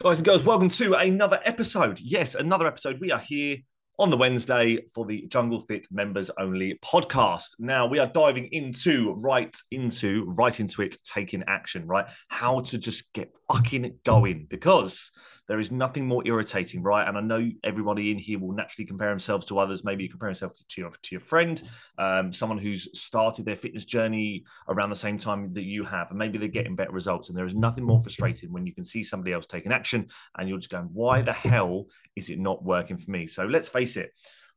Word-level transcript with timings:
Guys 0.00 0.18
and 0.18 0.24
girls, 0.24 0.44
welcome 0.44 0.68
to 0.68 0.94
another 0.94 1.40
episode. 1.44 1.98
Yes, 1.98 2.36
another 2.36 2.68
episode. 2.68 3.00
We 3.00 3.10
are 3.10 3.18
here 3.18 3.56
on 3.98 4.10
the 4.10 4.16
Wednesday 4.16 4.78
for 4.94 5.04
the 5.04 5.26
Jungle 5.26 5.58
Fit 5.62 5.88
members 5.90 6.30
only 6.38 6.78
podcast. 6.84 7.56
Now 7.58 7.88
we 7.88 7.98
are 7.98 8.06
diving 8.06 8.46
into 8.52 9.14
right 9.20 9.56
into 9.72 10.32
right 10.38 10.60
into 10.60 10.82
it, 10.82 10.98
taking 11.02 11.42
action, 11.48 11.84
right? 11.88 12.06
How 12.28 12.60
to 12.60 12.78
just 12.78 13.12
get 13.12 13.32
fucking 13.52 13.98
going 14.04 14.46
because 14.48 15.10
there 15.48 15.58
is 15.58 15.72
nothing 15.72 16.06
more 16.06 16.22
irritating, 16.26 16.82
right? 16.82 17.08
And 17.08 17.16
I 17.16 17.22
know 17.22 17.50
everybody 17.64 18.10
in 18.10 18.18
here 18.18 18.38
will 18.38 18.52
naturally 18.52 18.86
compare 18.86 19.08
themselves 19.08 19.46
to 19.46 19.58
others. 19.58 19.82
Maybe 19.82 20.04
you 20.04 20.10
compare 20.10 20.28
yourself 20.28 20.52
to 20.56 20.80
your 20.80 20.90
to 20.90 21.08
your 21.10 21.20
friend, 21.20 21.62
um, 21.96 22.32
someone 22.32 22.58
who's 22.58 22.88
started 22.98 23.46
their 23.46 23.56
fitness 23.56 23.84
journey 23.84 24.44
around 24.68 24.90
the 24.90 24.96
same 24.96 25.18
time 25.18 25.52
that 25.54 25.64
you 25.64 25.84
have, 25.84 26.10
and 26.10 26.18
maybe 26.18 26.38
they're 26.38 26.48
getting 26.48 26.76
better 26.76 26.92
results. 26.92 27.28
And 27.28 27.38
there 27.38 27.46
is 27.46 27.54
nothing 27.54 27.84
more 27.84 28.00
frustrating 28.00 28.52
when 28.52 28.66
you 28.66 28.74
can 28.74 28.84
see 28.84 29.02
somebody 29.02 29.32
else 29.32 29.46
taking 29.46 29.72
action, 29.72 30.08
and 30.36 30.48
you're 30.48 30.58
just 30.58 30.70
going, 30.70 30.90
"Why 30.92 31.22
the 31.22 31.32
hell 31.32 31.86
is 32.14 32.28
it 32.28 32.38
not 32.38 32.62
working 32.62 32.98
for 32.98 33.10
me?" 33.10 33.26
So 33.26 33.44
let's 33.44 33.70
face 33.70 33.96
it, 33.96 34.12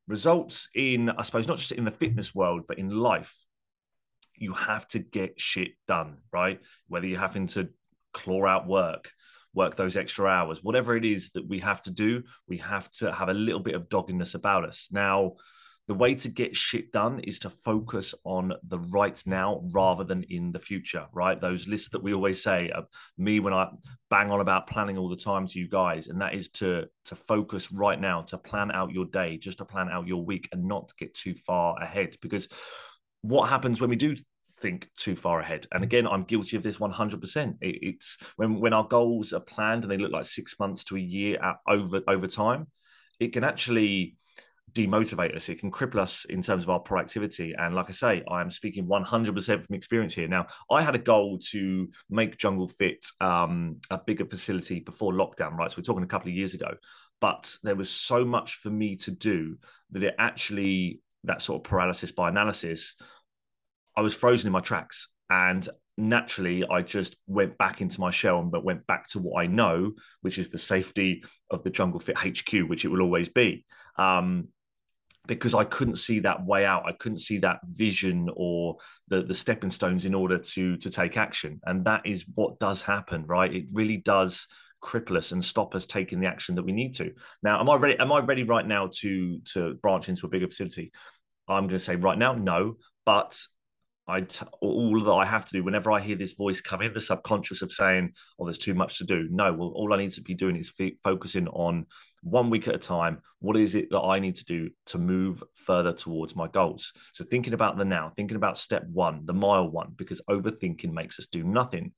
results 0.07 0.69
in 0.75 1.09
I 1.09 1.21
suppose 1.21 1.47
not 1.47 1.57
just 1.57 1.71
in 1.71 1.85
the 1.85 1.91
fitness 1.91 2.35
world, 2.35 2.63
but 2.67 2.77
in 2.77 2.89
life 2.89 3.33
you 4.35 4.53
have 4.53 4.87
to 4.89 4.99
get 4.99 5.39
shit 5.39 5.69
done, 5.87 6.17
right? 6.33 6.59
Whether 6.87 7.07
you're 7.07 7.19
having 7.19 7.47
to 7.47 7.69
claw 8.11 8.45
out 8.45 8.67
work, 8.67 9.11
work 9.53 9.75
those 9.75 9.97
extra 9.97 10.27
hours, 10.27 10.63
whatever 10.63 10.95
it 10.95 11.05
is 11.05 11.29
that 11.31 11.47
we 11.47 11.59
have 11.59 11.81
to 11.83 11.91
do, 11.91 12.23
we 12.47 12.57
have 12.57 12.89
to 12.91 13.11
have 13.11 13.29
a 13.29 13.33
little 13.33 13.59
bit 13.59 13.75
of 13.75 13.89
doggedness 13.89 14.35
about 14.35 14.65
us. 14.65 14.87
Now, 14.91 15.33
the 15.87 15.93
way 15.95 16.15
to 16.15 16.29
get 16.29 16.55
shit 16.55 16.91
done 16.91 17.19
is 17.19 17.39
to 17.39 17.49
focus 17.49 18.13
on 18.23 18.53
the 18.63 18.79
right 18.79 19.21
now 19.25 19.61
rather 19.73 20.03
than 20.03 20.23
in 20.23 20.51
the 20.51 20.59
future, 20.59 21.07
right? 21.11 21.41
Those 21.41 21.67
lists 21.67 21.89
that 21.89 22.03
we 22.03 22.13
always 22.13 22.41
say, 22.41 22.71
uh, 22.73 22.83
me 23.17 23.39
when 23.39 23.53
I 23.53 23.67
bang 24.09 24.31
on 24.31 24.39
about 24.39 24.67
planning 24.67 24.97
all 24.97 25.09
the 25.09 25.15
time 25.15 25.47
to 25.47 25.59
you 25.59 25.67
guys, 25.67 26.07
and 26.07 26.21
that 26.21 26.33
is 26.33 26.49
to 26.51 26.85
to 27.05 27.15
focus 27.15 27.71
right 27.71 27.99
now, 27.99 28.21
to 28.21 28.37
plan 28.37 28.71
out 28.71 28.91
your 28.91 29.05
day, 29.05 29.37
just 29.37 29.57
to 29.57 29.65
plan 29.65 29.89
out 29.89 30.07
your 30.07 30.23
week, 30.23 30.47
and 30.51 30.65
not 30.65 30.95
get 30.97 31.13
too 31.13 31.35
far 31.35 31.81
ahead. 31.81 32.15
Because 32.21 32.47
what 33.21 33.49
happens 33.49 33.81
when 33.81 33.89
we 33.89 33.95
do 33.95 34.15
think 34.61 34.89
too 34.95 35.15
far 35.15 35.39
ahead. 35.39 35.67
And 35.71 35.83
again, 35.83 36.07
I'm 36.07 36.23
guilty 36.23 36.57
of 36.57 36.63
this 36.63 36.77
100%. 36.77 37.55
it's 37.61 38.17
when 38.35 38.59
when 38.59 38.73
our 38.73 38.87
goals 38.87 39.33
are 39.33 39.39
planned 39.39 39.83
and 39.83 39.91
they 39.91 39.97
look 39.97 40.11
like 40.11 40.25
six 40.25 40.55
months 40.59 40.83
to 40.85 40.97
a 40.97 40.99
year 40.99 41.43
at, 41.43 41.57
over 41.67 42.01
over 42.07 42.27
time, 42.27 42.67
it 43.19 43.33
can 43.33 43.43
actually 43.43 44.17
demotivate 44.73 45.35
us. 45.35 45.49
It 45.49 45.59
can 45.59 45.71
cripple 45.71 45.99
us 45.99 46.25
in 46.25 46.41
terms 46.41 46.63
of 46.63 46.69
our 46.69 46.81
proactivity. 46.81 47.53
And 47.57 47.75
like 47.75 47.89
I 47.89 47.91
say, 47.91 48.23
I 48.29 48.41
am 48.41 48.49
speaking 48.49 48.87
100% 48.87 49.65
from 49.65 49.75
experience 49.75 50.15
here. 50.15 50.27
Now, 50.27 50.47
I 50.69 50.81
had 50.81 50.95
a 50.95 50.99
goal 50.99 51.39
to 51.49 51.89
make 52.09 52.37
Jungle 52.37 52.67
Fit 52.67 53.05
um, 53.19 53.77
a 53.89 53.97
bigger 53.97 54.25
facility 54.25 54.79
before 54.79 55.13
lockdown, 55.13 55.57
right? 55.57 55.69
So 55.69 55.75
we're 55.77 55.83
talking 55.83 56.03
a 56.03 56.07
couple 56.07 56.29
of 56.29 56.35
years 56.35 56.53
ago. 56.53 56.75
But 57.19 57.53
there 57.63 57.75
was 57.75 57.89
so 57.89 58.25
much 58.25 58.55
for 58.55 58.69
me 58.69 58.95
to 58.97 59.11
do 59.11 59.57
that 59.91 60.03
it 60.03 60.15
actually, 60.17 61.01
that 61.25 61.41
sort 61.41 61.59
of 61.59 61.69
paralysis 61.69 62.11
by 62.11 62.29
analysis 62.29 62.95
I 63.95 64.01
was 64.01 64.13
frozen 64.13 64.47
in 64.47 64.53
my 64.53 64.59
tracks. 64.59 65.09
And 65.29 65.67
naturally, 65.97 66.65
I 66.67 66.81
just 66.81 67.15
went 67.27 67.57
back 67.57 67.81
into 67.81 67.99
my 67.99 68.11
shell 68.11 68.39
and 68.39 68.51
but 68.51 68.63
went 68.63 68.85
back 68.87 69.07
to 69.09 69.19
what 69.19 69.41
I 69.41 69.47
know, 69.47 69.93
which 70.21 70.37
is 70.37 70.49
the 70.49 70.57
safety 70.57 71.23
of 71.49 71.63
the 71.63 71.69
Jungle 71.69 71.99
Fit 71.99 72.17
HQ, 72.17 72.67
which 72.67 72.85
it 72.85 72.89
will 72.89 73.01
always 73.01 73.29
be. 73.29 73.65
Um, 73.97 74.49
because 75.27 75.53
I 75.53 75.63
couldn't 75.63 75.97
see 75.97 76.19
that 76.21 76.45
way 76.45 76.65
out. 76.65 76.87
I 76.87 76.93
couldn't 76.93 77.19
see 77.19 77.37
that 77.39 77.59
vision 77.69 78.29
or 78.35 78.77
the 79.07 79.21
the 79.21 79.35
stepping 79.35 79.69
stones 79.69 80.05
in 80.05 80.15
order 80.15 80.39
to 80.39 80.77
to 80.77 80.89
take 80.89 81.15
action. 81.15 81.61
And 81.63 81.85
that 81.85 82.01
is 82.05 82.25
what 82.33 82.59
does 82.59 82.81
happen, 82.81 83.25
right? 83.27 83.53
It 83.53 83.65
really 83.71 83.97
does 83.97 84.47
cripple 84.83 85.15
us 85.15 85.31
and 85.31 85.45
stop 85.45 85.75
us 85.75 85.85
taking 85.85 86.19
the 86.19 86.27
action 86.27 86.55
that 86.55 86.63
we 86.63 86.71
need 86.71 86.93
to. 86.95 87.13
Now, 87.43 87.59
am 87.59 87.69
I 87.69 87.75
ready? 87.75 87.99
Am 87.99 88.11
I 88.11 88.19
ready 88.19 88.43
right 88.43 88.65
now 88.65 88.89
to 88.99 89.39
to 89.53 89.75
branch 89.75 90.09
into 90.09 90.25
a 90.25 90.29
bigger 90.29 90.47
facility? 90.47 90.91
I'm 91.47 91.63
going 91.63 91.77
to 91.77 91.79
say 91.79 91.95
right 91.95 92.17
now, 92.17 92.33
no. 92.33 92.77
But 93.05 93.39
I 94.11 94.21
t- 94.21 94.45
all 94.59 95.03
that 95.03 95.11
I 95.11 95.25
have 95.25 95.45
to 95.45 95.53
do 95.53 95.63
whenever 95.63 95.91
I 95.91 96.01
hear 96.01 96.17
this 96.17 96.33
voice 96.33 96.59
come 96.61 96.81
in, 96.81 96.93
the 96.93 96.99
subconscious 96.99 97.61
of 97.61 97.71
saying, 97.71 98.13
"Oh, 98.37 98.45
there's 98.45 98.57
too 98.57 98.73
much 98.73 98.97
to 98.97 99.05
do." 99.05 99.27
No, 99.31 99.53
well, 99.53 99.69
all 99.69 99.93
I 99.93 99.97
need 99.97 100.11
to 100.11 100.21
be 100.21 100.33
doing 100.33 100.57
is 100.57 100.71
f- 100.79 100.93
focusing 101.03 101.47
on 101.47 101.85
one 102.21 102.49
week 102.49 102.67
at 102.67 102.75
a 102.75 102.79
time. 102.79 103.21
What 103.39 103.57
is 103.57 103.73
it 103.73 103.89
that 103.91 104.01
I 104.01 104.19
need 104.19 104.35
to 104.35 104.45
do 104.45 104.69
to 104.87 104.97
move 104.97 105.43
further 105.55 105.93
towards 105.93 106.35
my 106.35 106.47
goals? 106.47 106.93
So 107.13 107.23
thinking 107.23 107.53
about 107.53 107.77
the 107.77 107.85
now, 107.85 108.11
thinking 108.15 108.37
about 108.37 108.57
step 108.57 108.85
one, 108.91 109.25
the 109.25 109.33
mile 109.33 109.69
one, 109.69 109.93
because 109.95 110.21
overthinking 110.29 110.91
makes 110.91 111.17
us 111.17 111.27
do 111.27 111.43
nothing. 111.43 111.93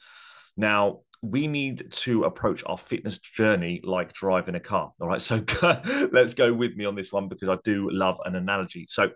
Now, 0.56 1.00
we 1.24 1.48
need 1.48 1.90
to 1.90 2.26
approach 2.26 2.64
our 2.66 2.78
fitness 2.78 3.18
journey 3.18 3.80
like 3.84 4.12
driving 4.14 4.56
a 4.56 4.60
car. 4.60 4.92
All 5.00 5.08
right. 5.08 5.22
So 5.22 5.44
let's 6.12 6.34
go 6.34 6.54
with 6.54 6.76
me 6.76 6.84
on 6.84 6.96
this 6.96 7.14
one 7.14 7.30
because 7.30 7.48
I 7.48 7.58
do 7.64 7.90
love 7.90 8.18
an 8.26 8.36
analogy. 8.36 8.86
So 8.90 9.12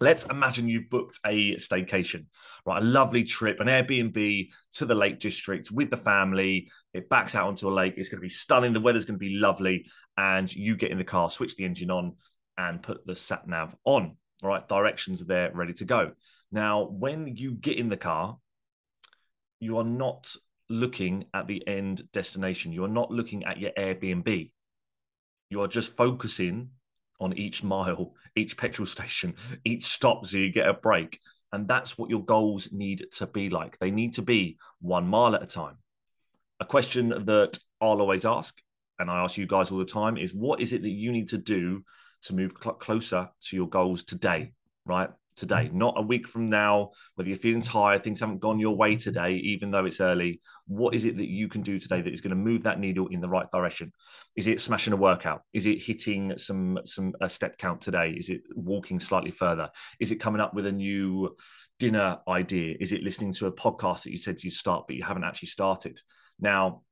Let's 0.00 0.22
imagine 0.24 0.68
you 0.68 0.84
booked 0.88 1.18
a 1.26 1.56
staycation, 1.56 2.26
right? 2.64 2.80
A 2.80 2.84
lovely 2.84 3.24
trip, 3.24 3.58
an 3.58 3.66
Airbnb 3.66 4.48
to 4.74 4.86
the 4.86 4.94
Lake 4.94 5.18
District 5.18 5.70
with 5.72 5.90
the 5.90 5.96
family. 5.96 6.70
It 6.94 7.08
backs 7.08 7.34
out 7.34 7.48
onto 7.48 7.68
a 7.68 7.74
lake. 7.74 7.94
It's 7.96 8.08
going 8.08 8.20
to 8.20 8.26
be 8.26 8.28
stunning. 8.28 8.72
The 8.72 8.80
weather's 8.80 9.04
going 9.04 9.18
to 9.18 9.24
be 9.24 9.34
lovely. 9.34 9.86
And 10.16 10.52
you 10.54 10.76
get 10.76 10.92
in 10.92 10.98
the 10.98 11.04
car, 11.04 11.30
switch 11.30 11.56
the 11.56 11.64
engine 11.64 11.90
on, 11.90 12.14
and 12.56 12.82
put 12.82 13.06
the 13.06 13.16
sat 13.16 13.48
nav 13.48 13.74
on. 13.84 14.16
right? 14.42 14.66
directions 14.68 15.20
are 15.22 15.26
there, 15.26 15.50
ready 15.52 15.72
to 15.74 15.84
go. 15.84 16.12
Now, 16.52 16.84
when 16.84 17.36
you 17.36 17.52
get 17.52 17.76
in 17.76 17.88
the 17.88 17.96
car, 17.96 18.38
you 19.58 19.78
are 19.78 19.84
not 19.84 20.32
looking 20.70 21.24
at 21.34 21.48
the 21.48 21.66
end 21.66 22.02
destination. 22.12 22.72
You 22.72 22.84
are 22.84 22.88
not 22.88 23.10
looking 23.10 23.44
at 23.44 23.58
your 23.58 23.72
Airbnb. 23.76 24.52
You 25.50 25.62
are 25.62 25.68
just 25.68 25.96
focusing 25.96 26.70
on 27.20 27.36
each 27.36 27.62
mile, 27.62 28.14
each 28.36 28.56
petrol 28.56 28.86
station, 28.96 29.34
each 29.64 29.84
stop 29.86 30.26
so 30.26 30.36
you 30.36 30.52
get 30.52 30.68
a 30.68 30.74
break. 30.74 31.20
And 31.52 31.66
that's 31.66 31.96
what 31.96 32.10
your 32.10 32.24
goals 32.24 32.70
need 32.72 33.06
to 33.12 33.26
be 33.26 33.48
like. 33.48 33.78
They 33.78 33.90
need 33.90 34.14
to 34.14 34.22
be 34.22 34.58
one 34.80 35.06
mile 35.06 35.34
at 35.34 35.42
a 35.42 35.46
time. 35.46 35.78
A 36.60 36.64
question 36.64 37.08
that 37.08 37.58
I'll 37.80 38.00
always 38.00 38.24
ask, 38.24 38.60
and 38.98 39.10
I 39.10 39.22
ask 39.22 39.38
you 39.38 39.46
guys 39.46 39.70
all 39.70 39.78
the 39.78 39.84
time, 39.84 40.18
is 40.18 40.34
what 40.34 40.60
is 40.60 40.72
it 40.72 40.82
that 40.82 40.90
you 40.90 41.10
need 41.10 41.28
to 41.28 41.38
do 41.38 41.84
to 42.22 42.34
move 42.34 42.52
cl- 42.62 42.74
closer 42.74 43.30
to 43.46 43.56
your 43.56 43.68
goals 43.68 44.04
today, 44.04 44.52
right? 44.84 45.08
Today, 45.38 45.70
not 45.72 45.94
a 45.96 46.02
week 46.02 46.28
from 46.28 46.50
now, 46.50 46.90
whether 47.14 47.28
you're 47.28 47.38
feeling 47.38 47.62
tired, 47.62 48.04
things 48.04 48.20
haven't 48.20 48.40
gone 48.40 48.58
your 48.58 48.76
way 48.76 48.96
today, 48.96 49.34
even 49.34 49.70
though 49.70 49.86
it's 49.86 50.00
early. 50.00 50.40
What 50.66 50.94
is 50.94 51.04
it 51.04 51.16
that 51.16 51.28
you 51.28 51.48
can 51.48 51.62
do 51.62 51.78
today 51.78 52.02
that 52.02 52.12
is 52.12 52.20
going 52.20 52.30
to 52.30 52.36
move 52.36 52.64
that 52.64 52.80
needle 52.80 53.06
in 53.08 53.20
the 53.20 53.28
right 53.28 53.50
direction? 53.50 53.92
Is 54.36 54.48
it 54.48 54.60
smashing 54.60 54.92
a 54.92 54.96
workout? 54.96 55.42
Is 55.52 55.66
it 55.66 55.82
hitting 55.82 56.36
some 56.36 56.78
some 56.84 57.14
a 57.20 57.28
step 57.28 57.58
count 57.58 57.80
today? 57.80 58.10
Is 58.10 58.28
it 58.28 58.42
walking 58.54 59.00
slightly 59.00 59.30
further? 59.30 59.70
Is 60.00 60.12
it 60.12 60.16
coming 60.16 60.40
up 60.40 60.54
with 60.54 60.66
a 60.66 60.72
new 60.72 61.36
dinner 61.78 62.18
idea? 62.28 62.76
Is 62.80 62.92
it 62.92 63.02
listening 63.02 63.32
to 63.34 63.46
a 63.46 63.52
podcast 63.52 64.02
that 64.02 64.10
you 64.10 64.18
said 64.18 64.42
you'd 64.42 64.52
start, 64.52 64.86
but 64.86 64.96
you 64.96 65.04
haven't 65.04 65.24
actually 65.24 65.48
started? 65.48 66.00
Now, 66.40 66.82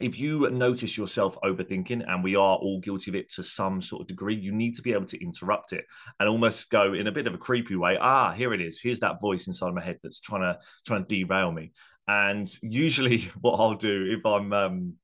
if 0.00 0.18
you 0.18 0.50
notice 0.50 0.98
yourself 0.98 1.38
overthinking, 1.44 2.04
and 2.08 2.24
we 2.24 2.34
are 2.34 2.56
all 2.56 2.80
guilty 2.80 3.10
of 3.10 3.14
it 3.14 3.30
to 3.34 3.42
some 3.42 3.80
sort 3.80 4.02
of 4.02 4.08
degree, 4.08 4.34
you 4.34 4.52
need 4.52 4.74
to 4.76 4.82
be 4.82 4.92
able 4.92 5.06
to 5.06 5.22
interrupt 5.22 5.72
it 5.72 5.84
and 6.18 6.28
almost 6.28 6.70
go 6.70 6.94
in 6.94 7.06
a 7.06 7.12
bit 7.12 7.26
of 7.26 7.34
a 7.34 7.38
creepy 7.38 7.76
way. 7.76 7.96
Ah, 8.00 8.32
here 8.32 8.52
it 8.52 8.60
is. 8.60 8.80
Here's 8.80 9.00
that 9.00 9.20
voice 9.20 9.46
inside 9.46 9.72
my 9.74 9.82
head 9.82 9.98
that's 10.02 10.20
trying 10.20 10.42
to 10.42 10.58
trying 10.84 11.04
to 11.04 11.08
derail 11.08 11.52
me. 11.52 11.72
And 12.08 12.50
usually, 12.62 13.30
what 13.40 13.58
I'll 13.60 13.74
do 13.74 14.16
if 14.18 14.26
I'm 14.26 14.52
um, 14.52 14.94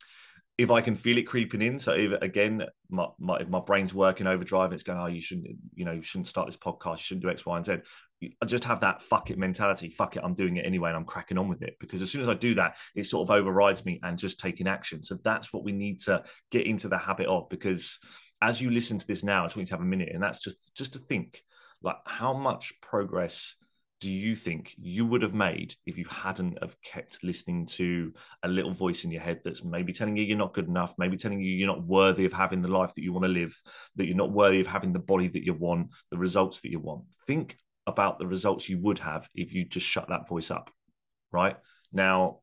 if 0.61 0.71
I 0.71 0.83
can 0.83 0.95
feel 0.95 1.17
it 1.17 1.27
creeping 1.27 1.63
in, 1.63 1.79
so 1.79 1.93
if, 1.93 2.21
again, 2.21 2.65
my, 2.91 3.07
my, 3.19 3.39
if 3.39 3.49
my 3.49 3.61
brain's 3.61 3.95
working 3.95 4.27
overdrive, 4.27 4.75
it's 4.75 4.83
going, 4.83 4.99
oh, 4.99 5.07
you 5.07 5.23
shouldn't, 5.23 5.47
you 5.75 5.87
know, 5.87 5.93
you 5.93 6.03
shouldn't 6.03 6.27
start 6.27 6.49
this 6.49 6.57
podcast, 6.59 6.99
you 6.99 7.05
shouldn't 7.05 7.23
do 7.23 7.31
X, 7.31 7.47
Y, 7.47 7.57
and 7.57 7.65
Z. 7.65 7.77
I 8.43 8.45
just 8.45 8.65
have 8.65 8.81
that 8.81 9.01
fuck 9.01 9.31
it 9.31 9.39
mentality. 9.39 9.89
Fuck 9.89 10.17
it, 10.17 10.23
I'm 10.23 10.35
doing 10.35 10.59
it 10.59 10.67
anyway, 10.67 10.91
and 10.91 10.99
I'm 10.99 11.07
cracking 11.07 11.39
on 11.39 11.49
with 11.49 11.63
it. 11.63 11.79
Because 11.81 12.03
as 12.03 12.11
soon 12.11 12.21
as 12.21 12.29
I 12.29 12.35
do 12.35 12.55
that, 12.57 12.77
it 12.95 13.07
sort 13.07 13.27
of 13.27 13.35
overrides 13.35 13.87
me 13.87 14.01
and 14.03 14.19
just 14.19 14.39
taking 14.39 14.69
action. 14.69 15.03
So 15.03 15.17
that's 15.25 15.51
what 15.51 15.65
we 15.65 15.73
need 15.73 16.01
to 16.01 16.25
get 16.51 16.67
into 16.67 16.89
the 16.89 16.99
habit 16.99 17.27
of. 17.27 17.49
Because 17.49 17.99
as 18.43 18.61
you 18.61 18.71
listen 18.71 18.99
to 18.99 19.07
this 19.07 19.25
now, 19.25 19.45
I 19.45 19.47
just 19.47 19.57
want 19.57 19.69
you 19.69 19.71
to 19.71 19.75
have 19.77 19.81
a 19.81 19.89
minute, 19.89 20.11
and 20.13 20.23
that's 20.23 20.41
just 20.41 20.75
just 20.75 20.93
to 20.93 20.99
think 20.99 21.43
like 21.83 21.97
how 22.05 22.35
much 22.35 22.75
progress 22.83 23.57
do 24.01 24.11
you 24.11 24.35
think 24.35 24.75
you 24.79 25.05
would 25.05 25.23
have 25.23 25.35
made 25.35 25.75
if 25.87 25.99
you 25.99 26.07
hadn't 26.09 26.59
have 26.63 26.75
kept 26.83 27.23
listening 27.23 27.67
to 27.67 28.13
a 28.43 28.49
little 28.49 28.73
voice 28.73 29.05
in 29.05 29.11
your 29.11 29.21
head 29.21 29.41
that's 29.45 29.63
maybe 29.63 29.93
telling 29.93 30.17
you 30.17 30.23
you're 30.23 30.39
not 30.39 30.55
good 30.55 30.69
enough 30.69 30.95
maybe 30.97 31.17
telling 31.17 31.41
you 31.41 31.53
you're 31.53 31.69
not 31.69 31.85
worthy 31.85 32.25
of 32.25 32.33
having 32.33 32.63
the 32.63 32.69
life 32.69 32.95
that 32.95 33.03
you 33.03 33.13
want 33.13 33.25
to 33.25 33.29
live 33.29 33.61
that 33.97 34.07
you're 34.07 34.17
not 34.17 34.33
worthy 34.33 34.61
of 34.61 34.67
having 34.67 34.93
the 34.93 34.99
body 34.99 35.29
that 35.29 35.45
you 35.45 35.53
want 35.53 35.89
the 36.11 36.19
results 36.19 36.61
that 36.61 36.71
you 36.71 36.81
want 36.81 37.03
think 37.27 37.57
about 37.91 38.19
the 38.19 38.27
results 38.27 38.69
you 38.69 38.79
would 38.79 38.99
have 39.01 39.29
if 39.35 39.53
you 39.53 39.65
just 39.65 39.87
shut 39.87 40.09
that 40.09 40.29
voice 40.29 40.51
up, 40.51 40.71
right? 41.33 41.57
Now, 41.93 42.39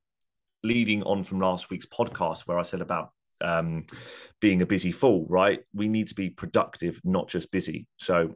leading 0.64 1.04
on 1.04 1.24
from 1.24 1.40
last 1.40 1.70
week's 1.70 1.86
podcast 1.86 2.42
where 2.42 2.60
I 2.60 2.64
said 2.64 2.82
about 2.82 3.12
um, 3.42 3.86
being 4.40 4.62
a 4.62 4.66
busy 4.66 4.92
fool, 4.92 5.26
right? 5.30 5.60
We 5.74 5.88
need 5.88 6.08
to 6.10 6.16
be 6.16 6.30
productive, 6.30 7.00
not 7.04 7.30
just 7.30 7.52
busy. 7.52 7.88
So, 7.98 8.36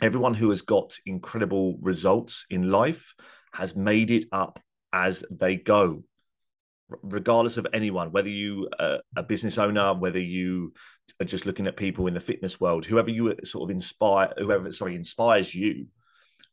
everyone 0.00 0.34
who 0.34 0.50
has 0.50 0.62
got 0.62 0.94
incredible 1.06 1.78
results 1.80 2.46
in 2.50 2.70
life 2.70 3.14
has 3.52 3.76
made 3.76 4.10
it 4.10 4.24
up 4.32 4.58
as 4.92 5.24
they 5.30 5.56
go, 5.56 6.02
regardless 7.02 7.56
of 7.56 7.66
anyone, 7.72 8.12
whether 8.12 8.28
you 8.28 8.68
are 8.78 8.98
a 9.16 9.22
business 9.22 9.58
owner, 9.58 9.94
whether 9.94 10.20
you 10.20 10.72
are 11.20 11.26
just 11.26 11.46
looking 11.46 11.66
at 11.66 11.76
people 11.76 12.06
in 12.06 12.14
the 12.14 12.20
fitness 12.20 12.60
world, 12.60 12.86
whoever 12.86 13.10
you 13.10 13.30
uh, 13.30 13.34
sort 13.44 13.68
of 13.68 13.74
inspire, 13.74 14.32
whoever 14.38 14.70
sorry 14.72 14.94
inspires 14.94 15.54
you, 15.54 15.86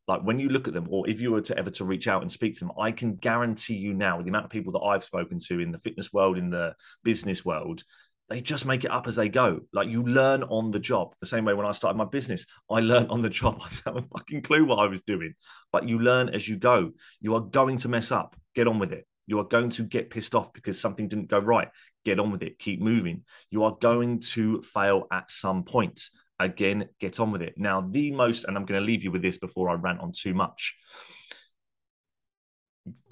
like 0.08 0.22
when 0.24 0.40
you 0.40 0.50
look 0.50 0.68
at 0.68 0.74
them, 0.74 0.88
or 0.90 1.08
if 1.10 1.22
you 1.22 1.32
were 1.32 1.42
to 1.42 1.58
ever 1.58 1.70
to 1.70 1.86
reach 1.86 2.08
out 2.08 2.22
and 2.22 2.32
speak 2.32 2.54
to 2.56 2.62
them, 2.62 2.72
I 2.80 2.92
can 2.92 3.16
guarantee 3.16 3.76
you 3.76 3.94
now, 3.94 4.22
the 4.22 4.30
amount 4.30 4.46
of 4.46 4.52
people 4.52 4.74
that 4.74 4.86
I've 4.86 5.04
spoken 5.04 5.40
to 5.48 5.60
in 5.60 5.72
the 5.72 5.80
fitness 5.80 6.12
world, 6.12 6.38
in 6.38 6.50
the 6.50 6.76
business 7.04 7.46
world, 7.46 7.84
they 8.32 8.40
just 8.40 8.66
make 8.66 8.86
it 8.86 8.92
up 8.92 9.08
as 9.08 9.18
they 9.18 9.28
go. 9.28 9.60
Like 9.74 9.90
you 9.90 10.04
learn 10.04 10.44
on 10.44 10.72
the 10.72 10.80
job. 10.80 11.14
The 11.20 11.28
same 11.28 11.44
way 11.44 11.54
when 11.54 11.66
I 11.66 11.72
started 11.72 11.98
my 11.98 12.06
business, 12.06 12.46
I 12.70 12.80
learned 12.80 13.12
on 13.12 13.22
the 13.22 13.30
job. 13.30 13.62
I 13.66 13.70
didn't 13.70 13.86
have 13.86 13.98
a 13.98 14.02
fucking 14.04 14.42
clue 14.44 14.64
what 14.64 14.80
I 14.80 14.88
was 14.88 15.02
doing, 15.02 15.36
but 15.72 15.88
you 15.88 16.00
learn 16.00 16.30
as 16.30 16.48
you 16.48 16.56
go. 16.56 16.92
You 17.20 17.36
are 17.36 17.42
going 17.42 17.78
to 17.80 17.90
mess 17.90 18.10
up. 18.10 18.38
Get 18.56 18.68
on 18.68 18.80
with 18.80 18.94
it. 18.94 19.06
You 19.28 19.40
are 19.40 19.46
going 19.46 19.70
to 19.72 19.84
get 19.84 20.10
pissed 20.10 20.34
off 20.34 20.54
because 20.54 20.80
something 20.80 21.10
didn't 21.10 21.30
go 21.30 21.40
right. 21.40 21.68
Get 22.06 22.20
on 22.20 22.32
with 22.32 22.42
it. 22.42 22.58
Keep 22.58 22.82
moving. 22.82 23.26
You 23.50 23.66
are 23.66 23.76
going 23.80 24.22
to 24.32 24.62
fail 24.62 25.08
at 25.12 25.30
some 25.30 25.64
point. 25.64 26.02
Again, 26.40 26.88
get 27.02 27.20
on 27.20 27.32
with 27.32 27.42
it. 27.42 27.56
Now, 27.58 27.82
the 27.82 28.12
most, 28.12 28.46
and 28.46 28.58
I'm 28.58 28.66
going 28.66 28.80
to 28.80 28.86
leave 28.86 29.04
you 29.04 29.12
with 29.12 29.22
this 29.22 29.38
before 29.38 29.70
I 29.70 29.74
rant 29.74 30.00
on 30.00 30.14
too 30.14 30.34
much. 30.34 30.76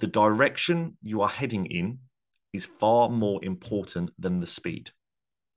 The 0.00 0.06
direction 0.06 0.96
you 1.02 1.20
are 1.20 1.28
heading 1.28 1.66
in 1.66 1.98
is 2.52 2.66
far 2.66 3.10
more 3.10 3.38
important 3.44 4.10
than 4.18 4.40
the 4.40 4.46
speed. 4.46 4.92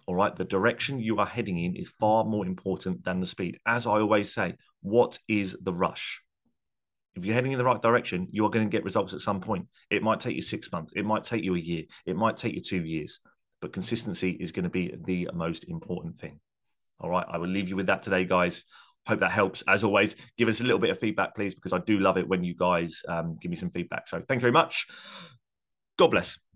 All 0.05 0.15
right. 0.15 0.35
The 0.35 0.45
direction 0.45 0.99
you 0.99 1.19
are 1.19 1.25
heading 1.25 1.59
in 1.59 1.75
is 1.75 1.93
far 1.99 2.25
more 2.25 2.45
important 2.45 3.05
than 3.05 3.19
the 3.19 3.25
speed. 3.25 3.59
As 3.65 3.87
I 3.87 3.91
always 3.91 4.33
say, 4.33 4.55
what 4.81 5.17
is 5.27 5.55
the 5.61 5.73
rush? 5.73 6.21
If 7.15 7.25
you're 7.25 7.35
heading 7.35 7.51
in 7.51 7.59
the 7.59 7.65
right 7.65 7.81
direction, 7.81 8.27
you 8.31 8.45
are 8.45 8.49
going 8.49 8.65
to 8.65 8.71
get 8.71 8.83
results 8.83 9.13
at 9.13 9.21
some 9.21 9.39
point. 9.39 9.67
It 9.89 10.01
might 10.01 10.19
take 10.19 10.35
you 10.35 10.41
six 10.41 10.71
months, 10.71 10.93
it 10.95 11.05
might 11.05 11.23
take 11.23 11.43
you 11.43 11.55
a 11.55 11.59
year, 11.59 11.83
it 12.05 12.15
might 12.15 12.37
take 12.37 12.55
you 12.55 12.61
two 12.61 12.83
years, 12.83 13.19
but 13.61 13.71
consistency 13.71 14.31
is 14.31 14.51
going 14.51 14.63
to 14.63 14.69
be 14.69 14.95
the 15.05 15.29
most 15.33 15.65
important 15.65 16.19
thing. 16.19 16.39
All 16.99 17.09
right, 17.09 17.25
I 17.29 17.37
will 17.37 17.49
leave 17.49 17.69
you 17.69 17.75
with 17.75 17.85
that 17.87 18.01
today, 18.01 18.25
guys. 18.25 18.65
Hope 19.05 19.19
that 19.19 19.31
helps. 19.31 19.63
As 19.67 19.83
always, 19.83 20.15
give 20.37 20.47
us 20.47 20.59
a 20.59 20.63
little 20.63 20.79
bit 20.79 20.89
of 20.89 20.99
feedback, 20.99 21.35
please, 21.35 21.53
because 21.53 21.73
I 21.73 21.79
do 21.79 21.99
love 21.99 22.17
it 22.17 22.27
when 22.27 22.43
you 22.43 22.55
guys 22.55 23.03
um, 23.07 23.37
give 23.39 23.51
me 23.51 23.57
some 23.57 23.69
feedback. 23.69 24.07
So 24.07 24.21
thank 24.27 24.39
you 24.39 24.43
very 24.43 24.53
much. 24.53 24.87
God 25.97 26.07
bless. 26.07 26.39